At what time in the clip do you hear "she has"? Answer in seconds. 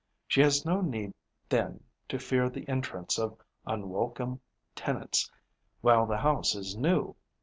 0.27-0.65